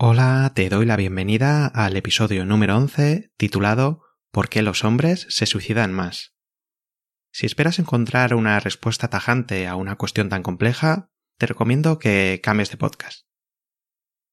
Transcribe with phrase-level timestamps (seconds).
[0.00, 5.46] Hola, te doy la bienvenida al episodio número 11 titulado ¿Por qué los hombres se
[5.46, 6.34] suicidan más?
[7.32, 12.70] Si esperas encontrar una respuesta tajante a una cuestión tan compleja, te recomiendo que cambies
[12.70, 13.26] de podcast.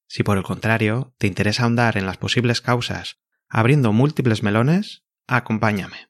[0.08, 3.25] Si por el contrario te interesa ahondar en las posibles causas
[3.56, 6.10] abriendo múltiples melones, acompáñame.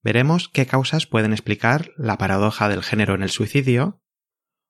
[0.00, 4.00] Veremos qué causas pueden explicar la paradoja del género en el suicidio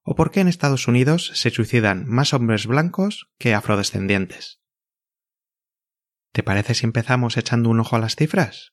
[0.05, 4.63] o por qué en Estados Unidos se suicidan más hombres blancos que afrodescendientes.
[6.33, 8.73] ¿Te parece si empezamos echando un ojo a las cifras?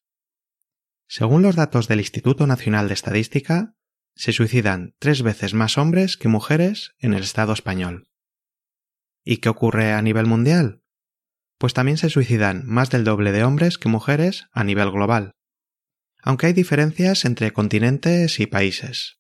[1.10, 3.76] Según los datos del Instituto Nacional de Estadística,
[4.16, 8.08] se suicidan tres veces más hombres que mujeres en el Estado español.
[9.26, 10.81] ¿Y qué ocurre a nivel mundial?
[11.62, 15.36] Pues también se suicidan más del doble de hombres que mujeres a nivel global,
[16.24, 19.20] aunque hay diferencias entre continentes y países.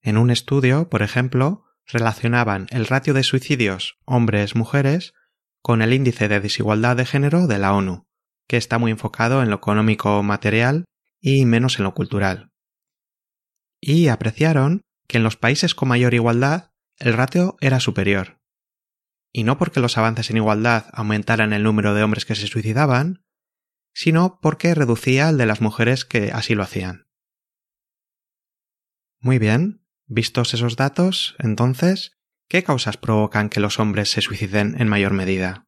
[0.00, 5.12] En un estudio, por ejemplo, relacionaban el ratio de suicidios hombres-mujeres
[5.60, 8.06] con el índice de desigualdad de género de la ONU,
[8.48, 10.86] que está muy enfocado en lo económico material
[11.20, 12.52] y menos en lo cultural.
[13.82, 18.41] Y apreciaron que en los países con mayor igualdad el ratio era superior.
[19.32, 23.24] Y no porque los avances en igualdad aumentaran el número de hombres que se suicidaban,
[23.94, 27.06] sino porque reducía el de las mujeres que así lo hacían.
[29.20, 29.82] Muy bien,
[30.14, 35.64] Vistos esos datos, entonces, ¿qué causas provocan que los hombres se suiciden en mayor medida?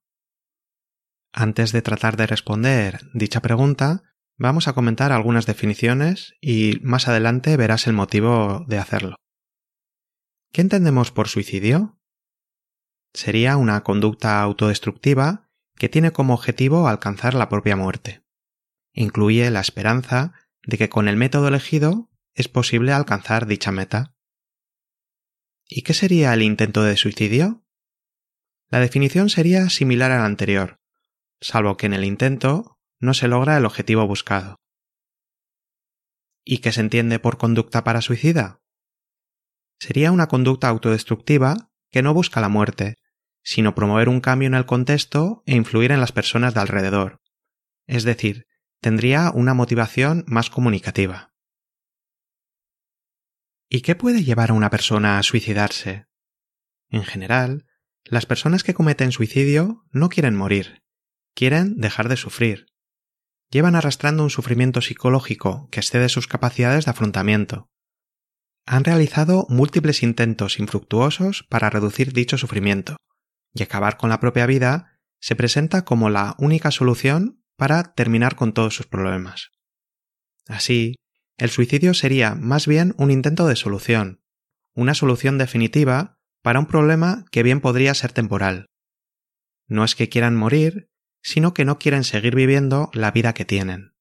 [1.33, 4.03] Antes de tratar de responder dicha pregunta,
[4.37, 9.17] vamos a comentar algunas definiciones y más adelante verás el motivo de hacerlo.
[10.53, 11.99] ¿Qué entendemos por suicidio?
[13.15, 18.25] Sería una conducta autodestructiva que tiene como objetivo alcanzar la propia muerte.
[18.93, 24.17] Incluye la esperanza de que con el método elegido es posible alcanzar dicha meta.
[25.67, 27.65] ¿Y qué sería el intento de suicidio?
[28.69, 30.81] La definición sería similar a la anterior,
[31.41, 34.57] salvo que en el intento no se logra el objetivo buscado.
[36.45, 38.61] ¿Y qué se entiende por conducta para suicida?
[39.79, 42.97] Sería una conducta autodestructiva que no busca la muerte,
[43.45, 47.21] sino promover un cambio en el contexto e influir en las personas de alrededor.
[47.87, 48.47] Es decir,
[48.81, 51.33] tendría una motivación más comunicativa.
[53.69, 56.07] ¿Y qué puede llevar a una persona a suicidarse?
[56.89, 57.67] En general,
[58.05, 60.83] las personas que cometen suicidio no quieren morir,
[61.35, 62.67] quieren dejar de sufrir.
[63.51, 67.71] Llevan arrastrando un sufrimiento psicológico que excede sus capacidades de afrontamiento.
[68.67, 72.97] Han realizado múltiples intentos infructuosos para reducir dicho sufrimiento,
[73.55, 78.53] y acabar con la propia vida se presenta como la única solución para terminar con
[78.53, 79.53] todos sus problemas.
[80.47, 80.97] Así,
[81.39, 84.23] el suicidio sería más bien un intento de solución,
[84.75, 88.67] una solución definitiva para un problema que bien podría ser temporal.
[89.67, 90.91] No es que quieran morir,
[91.23, 93.95] sino que no quieren seguir viviendo la vida que tienen.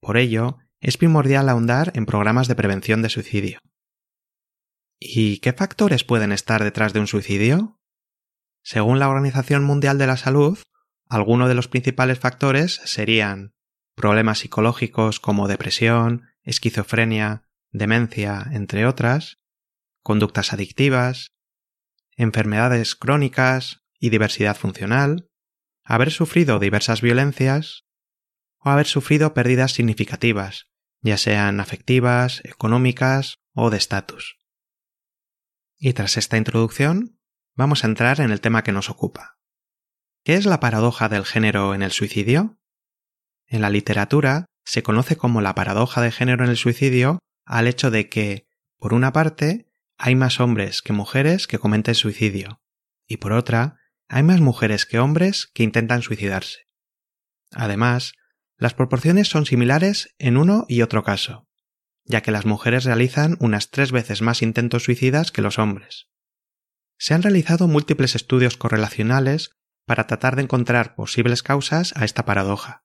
[0.00, 3.60] Por ello, es primordial ahondar en programas de prevención de suicidio.
[4.98, 7.75] ¿Y qué factores pueden estar detrás de un suicidio?
[8.66, 10.58] Según la Organización Mundial de la Salud,
[11.08, 13.54] algunos de los principales factores serían
[13.94, 19.38] problemas psicológicos como depresión, esquizofrenia, demencia, entre otras,
[20.02, 21.28] conductas adictivas,
[22.16, 25.28] enfermedades crónicas y diversidad funcional,
[25.84, 27.84] haber sufrido diversas violencias
[28.58, 30.66] o haber sufrido pérdidas significativas,
[31.02, 34.40] ya sean afectivas, económicas o de estatus.
[35.78, 37.15] Y tras esta introducción,
[37.56, 39.38] vamos a entrar en el tema que nos ocupa.
[40.22, 42.58] ¿Qué es la paradoja del género en el suicidio?
[43.46, 47.90] En la literatura se conoce como la paradoja de género en el suicidio al hecho
[47.90, 48.46] de que,
[48.78, 52.60] por una parte, hay más hombres que mujeres que cometen suicidio,
[53.06, 53.78] y por otra,
[54.08, 56.66] hay más mujeres que hombres que intentan suicidarse.
[57.52, 58.12] Además,
[58.58, 61.46] las proporciones son similares en uno y otro caso,
[62.04, 66.08] ya que las mujeres realizan unas tres veces más intentos suicidas que los hombres.
[66.98, 69.50] Se han realizado múltiples estudios correlacionales
[69.86, 72.84] para tratar de encontrar posibles causas a esta paradoja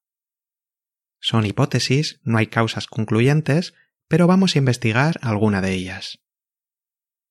[1.19, 3.73] Son hipótesis, no hay causas concluyentes,
[4.07, 6.19] pero vamos a investigar alguna de ellas.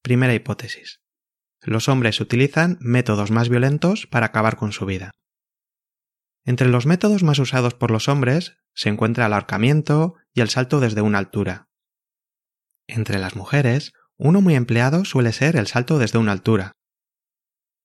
[0.03, 1.03] Primera hipótesis.
[1.61, 5.11] Los hombres utilizan métodos más violentos para acabar con su vida.
[6.45, 10.81] Entre los métodos más usados por los hombres se encuentra el ahorcamiento y el salto
[10.81, 11.69] desde una altura.
[12.87, 16.73] Entre las mujeres, uno muy empleado suele ser el salto desde una altura.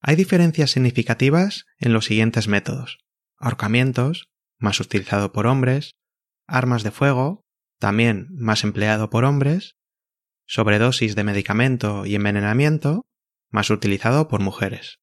[0.02, 3.00] Hay diferencias significativas en los siguientes métodos.
[3.38, 4.28] Ahorcamientos,
[4.60, 5.96] más utilizado por hombres,
[6.46, 7.46] armas de fuego,
[7.80, 9.76] también más empleado por hombres,
[10.46, 13.06] sobredosis de medicamento y envenenamiento,
[13.50, 15.00] más utilizado por mujeres.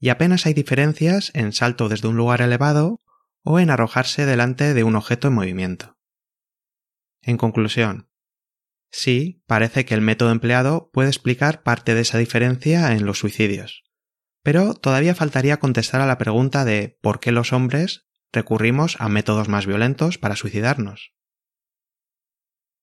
[0.00, 3.00] Y apenas hay diferencias en salto desde un lugar elevado
[3.44, 5.96] o en arrojarse delante de un objeto en movimiento.
[7.22, 8.07] En conclusión,
[8.90, 13.84] sí, parece que el método empleado puede explicar parte de esa diferencia en los suicidios,
[14.42, 19.48] pero todavía faltaría contestar a la pregunta de por qué los hombres recurrimos a métodos
[19.48, 21.12] más violentos para suicidarnos.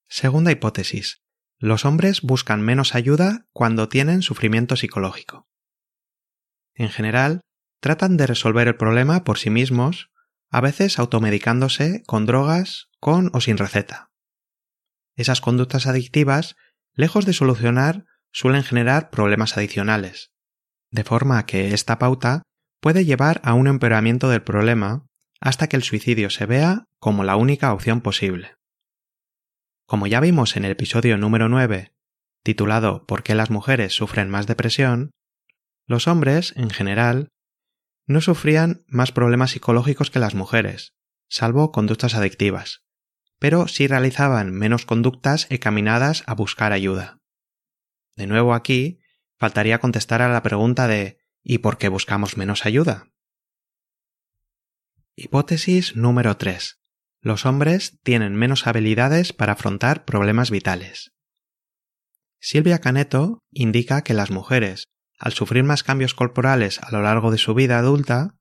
[0.07, 1.23] Segunda hipótesis.
[1.57, 5.47] Los hombres buscan menos ayuda cuando tienen sufrimiento psicológico.
[6.73, 7.41] En general,
[7.79, 10.11] tratan de resolver el problema por sí mismos,
[10.49, 14.11] a veces automedicándose con drogas, con o sin receta.
[15.15, 16.55] Esas conductas adictivas,
[16.93, 20.31] lejos de solucionar, suelen generar problemas adicionales,
[20.91, 22.43] de forma que esta pauta
[22.81, 25.05] puede llevar a un empeoramiento del problema
[25.39, 28.55] hasta que el suicidio se vea como la única opción posible.
[29.85, 31.93] Como ya vimos en el episodio número 9,
[32.43, 35.11] titulado ¿Por qué las mujeres sufren más depresión?,
[35.87, 37.29] los hombres, en general,
[38.07, 40.93] no sufrían más problemas psicológicos que las mujeres,
[41.29, 42.84] salvo conductas adictivas,
[43.45, 47.19] pero sí realizaban menos conductas encaminadas a buscar ayuda.
[48.15, 49.01] De nuevo aquí,
[49.37, 53.11] faltaría contestar a la pregunta de ¿y por qué buscamos menos ayuda?
[55.15, 56.79] Hipótesis número 3.
[57.21, 61.11] Los hombres tienen menos habilidades para afrontar problemas vitales.
[62.39, 64.85] Silvia Caneto indica que las mujeres,
[65.19, 68.33] al sufrir más cambios corporales a lo largo de su vida adulta,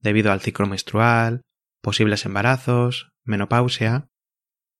[0.00, 1.40] debido al ciclo menstrual,
[1.80, 4.09] posibles embarazos, menopausia,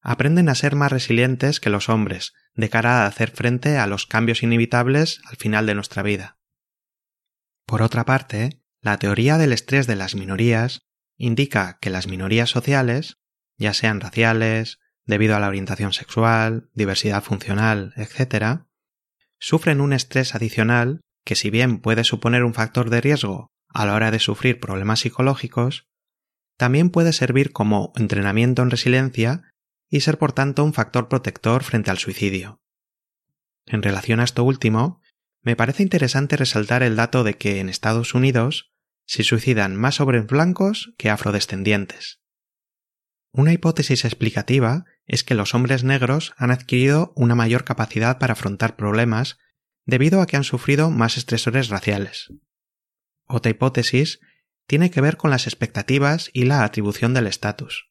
[0.01, 4.05] aprenden a ser más resilientes que los hombres de cara a hacer frente a los
[4.05, 6.37] cambios inevitables al final de nuestra vida.
[7.65, 10.81] Por otra parte, la teoría del estrés de las minorías
[11.17, 13.17] indica que las minorías sociales,
[13.57, 18.63] ya sean raciales, debido a la orientación sexual, diversidad funcional, etc.,
[19.39, 23.93] sufren un estrés adicional que si bien puede suponer un factor de riesgo a la
[23.93, 25.87] hora de sufrir problemas psicológicos,
[26.57, 29.50] también puede servir como entrenamiento en resiliencia
[29.91, 32.61] y ser por tanto un factor protector frente al suicidio.
[33.67, 35.01] En relación a esto último,
[35.43, 38.71] me parece interesante resaltar el dato de que en Estados Unidos
[39.05, 42.21] se suicidan más hombres blancos que afrodescendientes.
[43.33, 48.75] Una hipótesis explicativa es que los hombres negros han adquirido una mayor capacidad para afrontar
[48.75, 49.37] problemas
[49.85, 52.33] debido a que han sufrido más estresores raciales.
[53.25, 54.19] Otra hipótesis
[54.67, 57.90] tiene que ver con las expectativas y la atribución del estatus.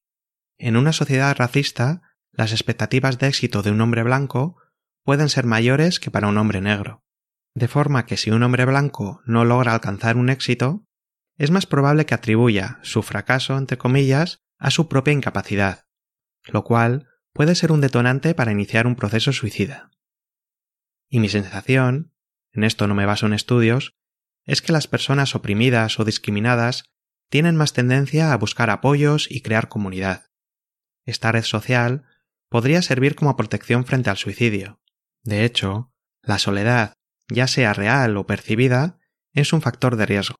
[0.62, 2.02] En una sociedad racista,
[2.32, 4.58] las expectativas de éxito de un hombre blanco
[5.04, 7.02] pueden ser mayores que para un hombre negro,
[7.54, 10.84] de forma que si un hombre blanco no logra alcanzar un éxito,
[11.38, 15.86] es más probable que atribuya su fracaso, entre comillas, a su propia incapacidad,
[16.44, 19.90] lo cual puede ser un detonante para iniciar un proceso suicida.
[21.08, 22.12] Y mi sensación,
[22.52, 23.94] en esto no me baso en estudios,
[24.44, 26.84] es que las personas oprimidas o discriminadas
[27.30, 30.29] tienen más tendencia a buscar apoyos y crear comunidad.
[31.10, 32.04] Esta red social
[32.48, 34.80] podría servir como protección frente al suicidio.
[35.24, 36.94] De hecho, la soledad,
[37.28, 39.00] ya sea real o percibida,
[39.32, 40.36] es un factor de riesgo.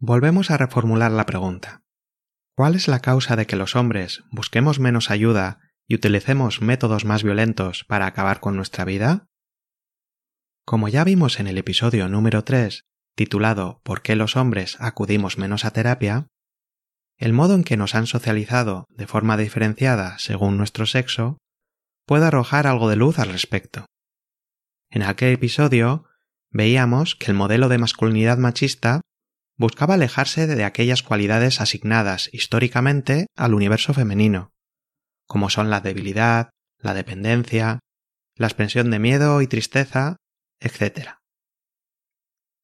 [0.00, 1.84] Volvemos a reformular la pregunta.
[2.56, 7.22] ¿Cuál es la causa de que los hombres busquemos menos ayuda y utilicemos métodos más
[7.22, 9.28] violentos para acabar con nuestra vida?
[10.64, 15.64] Como ya vimos en el episodio número 3, titulado ¿Por qué los hombres acudimos menos
[15.64, 16.26] a terapia?,
[17.18, 21.38] el modo en que nos han socializado de forma diferenciada según nuestro sexo
[22.06, 23.86] puede arrojar algo de luz al respecto.
[24.90, 26.06] En aquel episodio
[26.50, 29.02] veíamos que el modelo de masculinidad machista
[29.56, 34.52] buscaba alejarse de aquellas cualidades asignadas históricamente al universo femenino,
[35.26, 37.80] como son la debilidad, la dependencia,
[38.36, 40.16] la expresión de miedo y tristeza,
[40.60, 41.16] etc.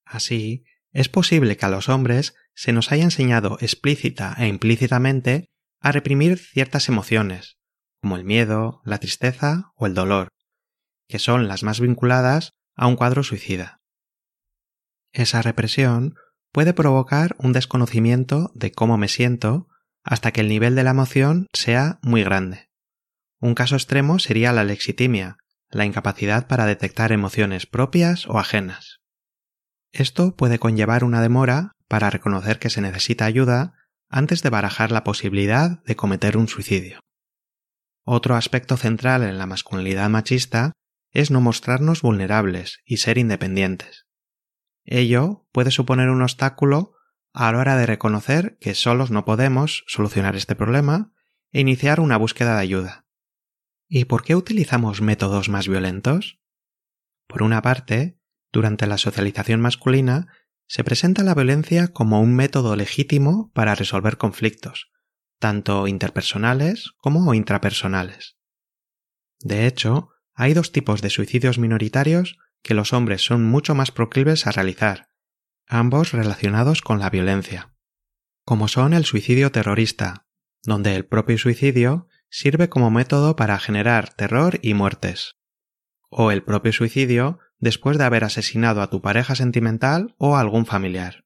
[0.04, 5.92] Así, es posible que a los hombres se nos haya enseñado explícita e implícitamente a
[5.92, 7.58] reprimir ciertas emociones,
[8.00, 10.28] como el miedo, la tristeza o el dolor,
[11.08, 13.80] que son las más vinculadas a un cuadro suicida.
[15.12, 16.14] Esa represión
[16.52, 19.68] puede provocar un desconocimiento de cómo me siento,
[20.04, 22.70] hasta que el nivel de la emoción sea muy grande.
[23.40, 25.38] Un caso extremo sería la lexitimia,
[25.70, 29.03] la incapacidad para detectar emociones propias o ajenas.
[29.94, 33.74] Esto puede conllevar una demora para reconocer que se necesita ayuda
[34.08, 36.98] antes de barajar la posibilidad de cometer un suicidio.
[38.04, 40.72] Otro aspecto central en la masculinidad machista
[41.12, 44.06] es no mostrarnos vulnerables y ser independientes.
[44.84, 46.94] Ello puede suponer un obstáculo
[47.32, 51.12] a la hora de reconocer que solos no podemos solucionar este problema
[51.52, 53.06] e iniciar una búsqueda de ayuda.
[53.86, 56.40] ¿Y por qué utilizamos métodos más violentos?
[57.28, 58.18] Por una parte,
[58.54, 60.28] durante la socialización masculina
[60.68, 64.92] se presenta la violencia como un método legítimo para resolver conflictos,
[65.40, 68.37] tanto interpersonales como intrapersonales.
[69.40, 74.46] De hecho, hay dos tipos de suicidios minoritarios que los hombres son mucho más proclives
[74.46, 75.11] a realizar,
[75.66, 77.75] ambos relacionados con la violencia,
[78.44, 80.28] como son el suicidio terrorista,
[80.62, 85.38] donde el propio suicidio sirve como método para generar terror y muertes,
[86.08, 90.66] o el propio suicidio después de haber asesinado a tu pareja sentimental o a algún
[90.66, 91.25] familiar.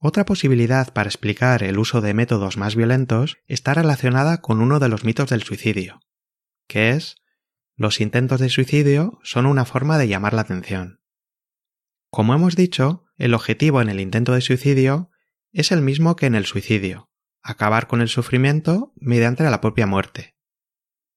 [0.00, 4.88] Otra posibilidad para explicar el uso de métodos más violentos está relacionada con uno de
[4.88, 6.00] los mitos del suicidio,
[6.66, 7.16] que es
[7.76, 11.00] los intentos de suicidio son una forma de llamar la atención.
[12.10, 15.10] Como hemos dicho, el objetivo en el intento de suicidio
[15.52, 17.10] es el mismo que en el suicidio,
[17.42, 20.34] acabar con el sufrimiento mediante la propia muerte.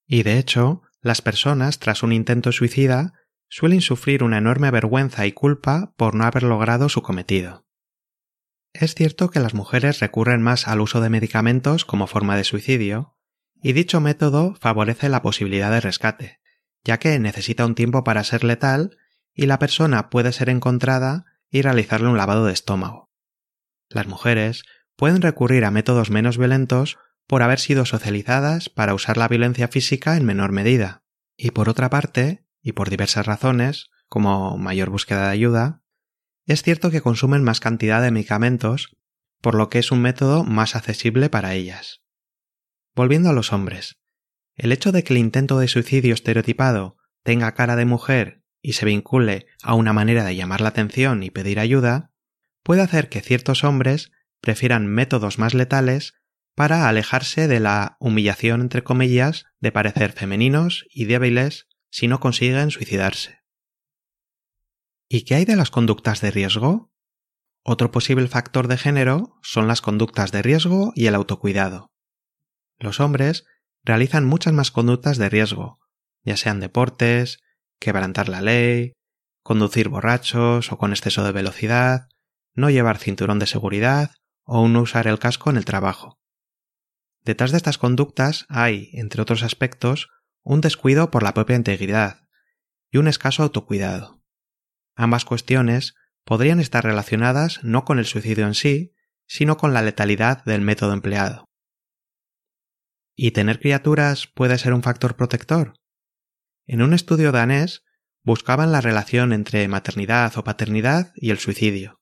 [0.05, 3.13] Y de hecho, las personas tras un intento suicida
[3.51, 7.67] suelen sufrir una enorme vergüenza y culpa por no haber logrado su cometido.
[8.73, 13.17] Es cierto que las mujeres recurren más al uso de medicamentos como forma de suicidio,
[13.61, 16.39] y dicho método favorece la posibilidad de rescate,
[16.85, 18.97] ya que necesita un tiempo para ser letal
[19.33, 23.11] y la persona puede ser encontrada y realizarle un lavado de estómago.
[23.89, 24.63] Las mujeres
[24.95, 30.15] pueden recurrir a métodos menos violentos por haber sido socializadas para usar la violencia física
[30.15, 31.03] en menor medida.
[31.35, 35.81] Y por otra parte, y por diversas razones, como mayor búsqueda de ayuda,
[36.45, 38.95] es cierto que consumen más cantidad de medicamentos,
[39.41, 42.01] por lo que es un método más accesible para ellas.
[42.95, 43.99] Volviendo a los hombres,
[44.55, 48.85] el hecho de que el intento de suicidio estereotipado tenga cara de mujer y se
[48.85, 52.11] vincule a una manera de llamar la atención y pedir ayuda,
[52.63, 56.13] puede hacer que ciertos hombres prefieran métodos más letales
[56.55, 62.71] para alejarse de la humillación entre comillas de parecer femeninos y débiles si no consiguen
[62.71, 63.39] suicidarse.
[65.07, 66.91] ¿Y qué hay de las conductas de riesgo?
[67.63, 71.91] Otro posible factor de género son las conductas de riesgo y el autocuidado.
[72.79, 73.45] Los hombres
[73.83, 75.79] realizan muchas más conductas de riesgo,
[76.23, 77.39] ya sean deportes,
[77.79, 78.93] quebrantar la ley,
[79.43, 82.07] conducir borrachos o con exceso de velocidad,
[82.53, 84.11] no llevar cinturón de seguridad
[84.43, 86.19] o no usar el casco en el trabajo.
[87.23, 90.09] Detrás de estas conductas hay, entre otros aspectos,
[90.43, 92.27] un descuido por la propia integridad
[92.91, 94.21] y un escaso autocuidado.
[94.95, 95.95] Ambas cuestiones
[96.25, 98.93] podrían estar relacionadas no con el suicidio en sí,
[99.27, 101.45] sino con la letalidad del método empleado.
[103.15, 105.73] ¿Y tener criaturas puede ser un factor protector?
[106.65, 107.83] En un estudio danés
[108.23, 111.99] buscaban la relación entre maternidad o paternidad y el suicidio,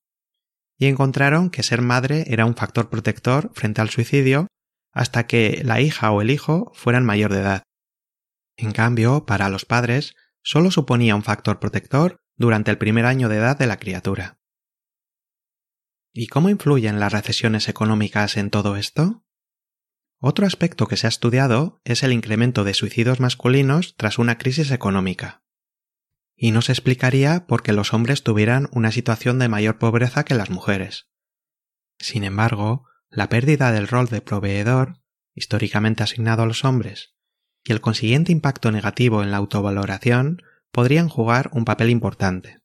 [0.78, 4.48] y encontraron que ser madre era un factor protector frente al suicidio
[4.92, 7.64] hasta que la hija o el hijo fueran mayor de edad.
[8.62, 13.38] En cambio, para los padres, solo suponía un factor protector durante el primer año de
[13.38, 14.42] edad de la criatura.
[16.12, 19.24] ¿Y cómo influyen las recesiones económicas en todo esto?
[20.20, 24.72] Otro aspecto que se ha estudiado es el incremento de suicidios masculinos tras una crisis
[24.72, 25.42] económica.
[26.36, 30.36] Y no se explicaría por qué los hombres tuvieran una situación de mayor pobreza que
[30.36, 31.08] las mujeres.
[31.98, 35.00] Sin embargo, la pérdida del rol de proveedor,
[35.34, 37.16] históricamente asignado a los hombres,
[37.70, 42.62] y el consiguiente impacto negativo en la autovaloración podrían jugar un papel importante.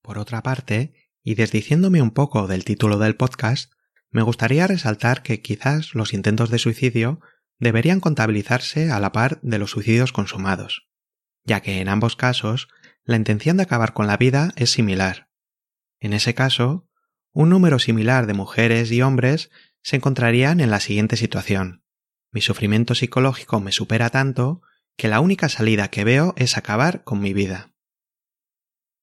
[0.00, 3.70] Por otra parte, y desdiciéndome un poco del título del podcast,
[4.10, 7.20] me gustaría resaltar que quizás los intentos de suicidio
[7.58, 10.88] deberían contabilizarse a la par de los suicidios consumados,
[11.44, 12.68] ya que en ambos casos
[13.04, 15.28] la intención de acabar con la vida es similar.
[16.00, 16.88] En ese caso,
[17.32, 19.50] un número similar de mujeres y hombres
[19.82, 21.81] se encontrarían en la siguiente situación.
[22.32, 24.62] Mi sufrimiento psicológico me supera tanto
[24.96, 27.74] que la única salida que veo es acabar con mi vida.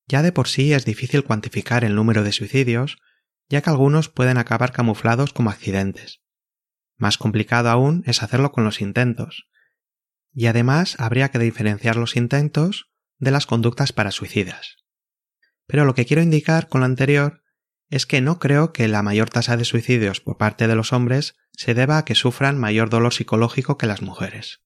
[0.07, 2.97] Ya de por sí es difícil cuantificar el número de suicidios,
[3.47, 6.21] ya que algunos pueden acabar camuflados como accidentes.
[6.97, 9.47] Más complicado aún es hacerlo con los intentos.
[10.33, 14.77] Y además habría que diferenciar los intentos de las conductas para suicidas.
[15.67, 17.43] Pero lo que quiero indicar con lo anterior
[17.89, 21.35] es que no creo que la mayor tasa de suicidios por parte de los hombres
[21.53, 24.61] se deba a que sufran mayor dolor psicológico que las mujeres.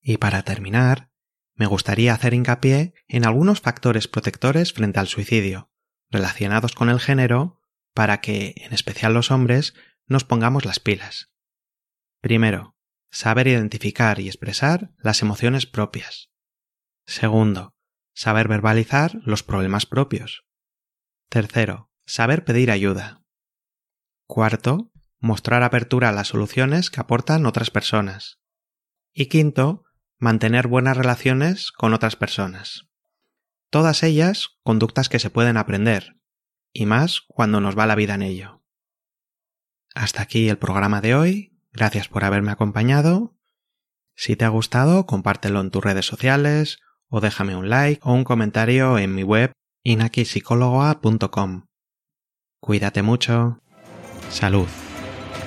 [0.00, 1.10] Y para terminar,
[1.54, 5.70] me gustaría hacer hincapié en algunos factores protectores frente al suicidio,
[6.10, 7.60] relacionados con el género,
[7.92, 9.74] para que, en especial los hombres,
[10.06, 11.32] nos pongamos las pilas.
[12.20, 12.76] Primero,
[13.10, 16.30] saber identificar y expresar las emociones propias.
[17.06, 17.74] Segundo,
[18.14, 20.45] saber verbalizar los problemas propios.
[21.28, 23.22] Tercero, saber pedir ayuda.
[24.26, 28.38] Cuarto, mostrar apertura a las soluciones que aportan otras personas.
[29.12, 29.84] Y quinto,
[30.18, 32.86] mantener buenas relaciones con otras personas.
[33.70, 36.16] Todas ellas conductas que se pueden aprender,
[36.72, 38.62] y más cuando nos va la vida en ello.
[39.94, 43.36] Hasta aquí el programa de hoy, gracias por haberme acompañado.
[44.14, 46.78] Si te ha gustado, compártelo en tus redes sociales,
[47.08, 49.52] o déjame un like o un comentario en mi web
[49.86, 51.66] inakipsicóloga.com.
[52.60, 53.60] Cuídate mucho.
[54.30, 54.66] Salud,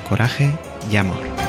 [0.08, 0.58] coraje
[0.90, 1.49] y amor.